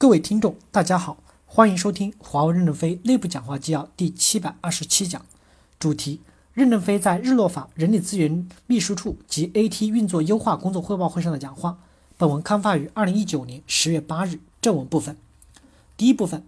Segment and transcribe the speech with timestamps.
[0.00, 5.26] 各位听众，大家好，欢迎收听华为任正非内部讲话纪要第七百二十七讲，
[5.80, 6.20] 主题：
[6.54, 11.80] 任正非在日落法人力资源秘书处及 AT 运作优化工作汇报会上的讲话。
[12.16, 14.38] 本文刊发于二零一九年十月八日。
[14.62, 15.16] 正文部分，
[15.96, 16.44] 第一部分，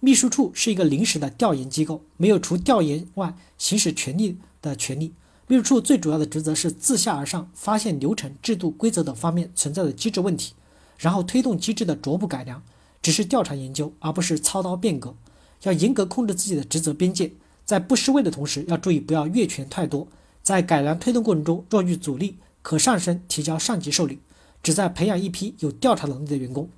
[0.00, 5.14] 秘书处是一个临时的调研机构，没有除调研外行使权力的权利。
[5.46, 10.52] 秘书处最主要的职责是自下而上发现流程、制度、规则等方面存在的机制问题，
[10.98, 12.62] 然后推动机制的逐步改良。
[13.02, 15.14] 只是调查研究，而不是操刀变革。
[15.62, 17.32] 要严格控制自己的职责边界，
[17.64, 20.08] 在不失位的同时，要注意不要越权太多。
[20.42, 24.20] 在改良推动过程中，若遇阻力，可上升提交上级受理，
[24.62, 26.68] 旨在培养一批有调查能力的员工。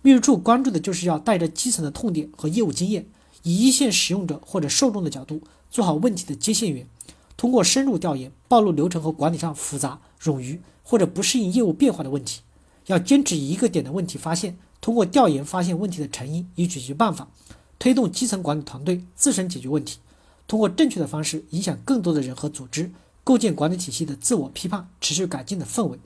[0.00, 3.06] 秘书处关注的就是要带着基层的痛点和业务经验，
[3.42, 6.86] 以一线使用者或者受众的角度，做好问题的接线员。
[7.36, 12.40] 通过深入调研，暴露流程和管理上复杂、冗余或者不适应业务变化的问题。
[12.86, 14.56] 要坚持一个点的问题发现。
[14.86, 17.26] 通过调研发现问题的成因与解决办法，
[17.76, 19.98] 推动基层管理团队自身解决问题，
[20.46, 22.92] 通过正确的方式影响更多的人和组织，
[23.24, 25.98] 构建管理体系的自我批判、持续改进的氛围。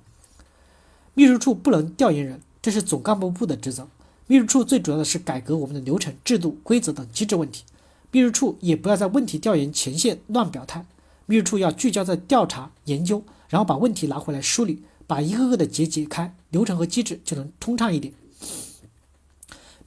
[1.12, 3.86] 秘书处不能调研人，这是总干部部的职责。
[4.26, 7.64] 秘书处最主要的是改革我们的流程、制度、规则等机制问题。
[8.10, 10.86] 秘书处也不要在问题调研前线乱表态。
[11.26, 18.14] 秘书处要聚焦在调查研究，然后把问题拿回来梳理，把一个个的结解开，流程和机制就能通畅一点。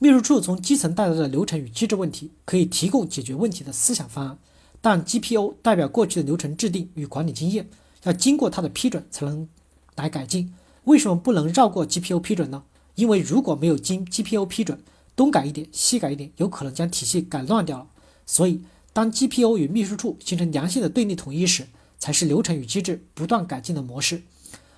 [0.04, 4.38] 秘书处从基层带来的流程与机制问题，可以提供解决问题的思想方案，
[4.82, 7.70] 但 GPO 代表过去的流程制定与管理经验，
[8.04, 9.48] 要经过他的批准才能
[9.96, 10.54] 来改进。
[10.84, 12.64] 为什么不能绕过 GPO 批准呢？
[12.96, 14.84] 因为如果没有经 GPO 批准，
[15.16, 17.88] 东改一点西改一点，有可能将体系改乱掉了。
[18.26, 18.60] 所以，
[18.92, 24.24] 当 GPO 与秘书处形成良性的对立统一时，才是流程与机制不断改进的模式。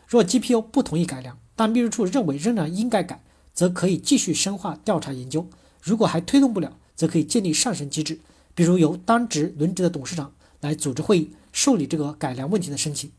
[0.08, 3.24] 若 GPO 不同意改良，但秘书处认为仍然应该改。
[3.56, 5.48] 则可以继续深化调查研究，
[5.82, 8.20] 如果还推动不了，则可以建立上升机制，
[8.54, 13.10] 比如由当值轮值的董事长来组织会议受理这个改良问题的申请。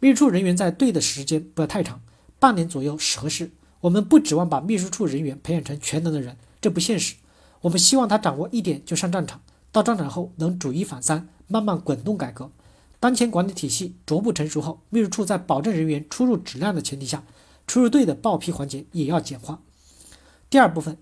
[0.00, 2.00] 秘书处人员在队的时间不要太长，
[2.38, 3.50] 半年左右是合适。
[3.82, 7.14] 我们不指望把秘书处人员培养成全能的人，这不现实。
[7.60, 9.40] 我们希望他掌握一点就上战场，
[9.70, 12.50] 到战场后能举一反三，慢慢滚动改革。
[12.98, 17.22] 当前管理体系逐步成熟后，秘书处在保证人员出入质量的前提下。
[17.70, 19.60] 出入队的报批环节也要简化。
[20.50, 20.98] 第二部分，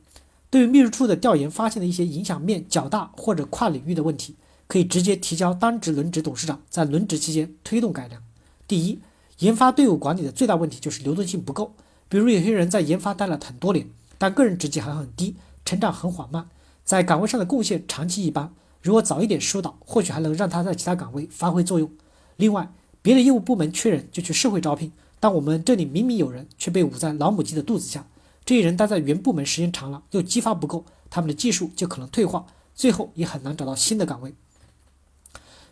[0.51, 4.37] 对于秘书处的调研发现的一些影响面较大或者跨领域的问题，
[4.67, 8.23] 可以直接提交当值轮值董事长，在轮值期间推动改良。
[8.67, 9.01] 第一，
[9.39, 11.73] 研发队伍管理的最大问题就是流动性不够。
[12.11, 16.51] 比如有些人在研发待了很多年，但个人职级还很低，成长很缓慢，
[16.85, 18.53] 在岗位上的贡献长期一般。
[18.83, 21.91] 如果早一点疏导，或许还能让他在其他岗位发挥作用。
[22.37, 24.93] 另外，别的业务部门缺人就去社会招聘。
[25.21, 28.07] 但我们这里明明有人，却被捂在老母鸡的肚子下。
[28.45, 34.35] 这些人待在原部门时间长了，又激发不够，他们的技术就可能退化，最后也很难找到新的岗位。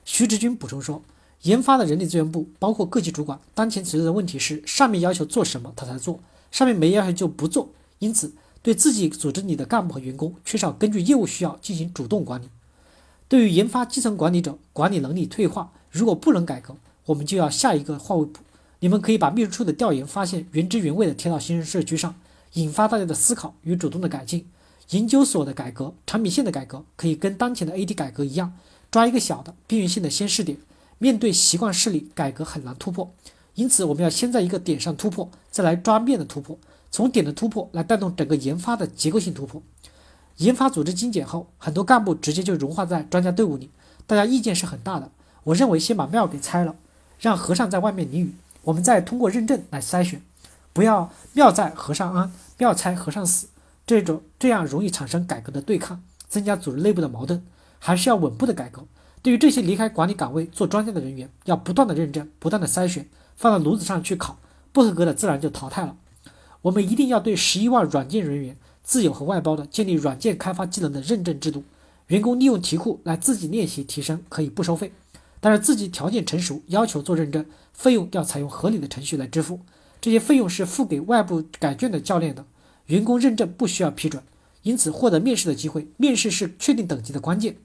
[0.04, 1.02] 徐志军补充说，
[1.42, 6.20] 研发的人力资源部包括各级主管，当前存在的问题是，上面要求做什么他才做，
[6.50, 12.48] 上面没要求就不做，因此对自己组织里的干部和员工缺少根据业务需要进行主动管理。
[13.28, 16.76] 对于研发基层管理者管理能力退化，如果不能改革，
[17.06, 18.40] 我们就要下一个化为补。
[18.80, 22.14] 你们可以把秘书处的调研发现原汁原味的贴到新生社区上，
[22.52, 24.46] 引发大家的思考与主动的改进。
[24.90, 28.52] 研究所的改革、产品线的改革，可以跟当前的 AD 改革一样，
[28.90, 30.58] 抓一个小的边缘性的先试点。
[30.98, 33.12] 面对习惯势力，改革很难突破，
[33.54, 36.58] 因此我们要先在一个点上突破，再来抓面的突破，
[36.90, 39.60] 从点的突破来带动整个研发的结构性突破。
[40.36, 43.70] 研发组织精简后，很多干部直接就融化在专家队伍里，
[44.06, 45.10] 大家意见是很大的。
[45.44, 46.76] 我认为先把庙给拆了，
[47.18, 48.32] 让和尚在外面淋雨。
[48.66, 50.20] 我们再通过认证来筛选，
[50.72, 53.48] 不要庙在和尚安，庙拆和尚死，
[53.86, 57.42] 这种这样容易产生改革的对抗，增加组织内部的矛盾。
[57.78, 58.84] 还是要稳步的改革。
[59.22, 64.38] 对于这些离开管理岗位做专家的人员，要不断的认证，不断的筛选，放到炉子上去烤，
[64.72, 65.96] 不合格的自然就淘汰了。
[66.62, 71.62] 我们一定要对十一万软件人员，自有和外包的建立软件开发技能的认证制度，
[72.08, 74.92] 员工利用题库来自己练习提升，可以不收费。
[75.40, 79.60] 但是自己条件成熟，要求做认证，费用要采用合理的程序来支付。
[80.00, 82.44] 这些费用是付给外部改卷的教练的，
[82.86, 84.22] 员工认证不需要批准，
[84.62, 85.88] 因此获得面试的机会。
[85.96, 87.56] 面试是确定等级的关键。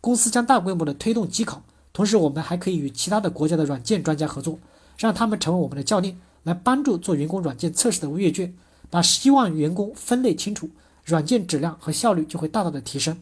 [0.00, 1.62] 公司将大规模的推动机考，
[1.92, 4.58] 同时我们还可以与其他的国家的软件专家合作，
[4.96, 8.54] 让他们成为我们的教练，来帮助做员工软件测试的阅卷，
[8.90, 10.70] 把希望员工分类清楚，
[11.04, 13.18] 软件质量和效率就会大大的提升。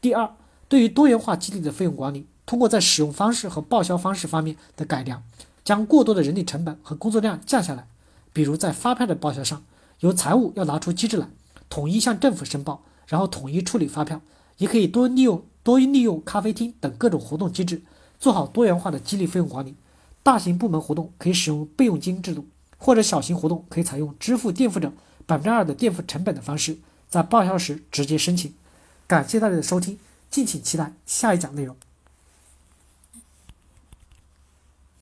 [0.00, 0.34] 第二，
[0.68, 2.26] 对于多元化激励的费用管理。
[2.44, 5.22] 通过在使用方式和报销方式方面的改良，
[5.64, 7.86] 将过多的人力成本和工作量降下来。
[8.32, 9.62] 比如在发票的报销上，
[10.00, 11.28] 由财务要拿出机制来，
[11.68, 14.20] 统一向政府申报，然后统一处理发票。
[14.58, 17.82] 也可以多利用多利用咖啡厅等各种活动机制，
[18.20, 19.74] 做好多元化的激励费用管理。
[20.22, 22.46] 大型部门活动可以使用备用金制度，
[22.78, 24.92] 或者小型活动可以采用支付垫付者
[25.26, 26.76] 百分之二的垫付成本的方式，
[27.08, 28.54] 在报销时直接申请。
[29.08, 29.98] 感谢大家的收听，
[30.30, 31.74] 敬请期待下一讲内容。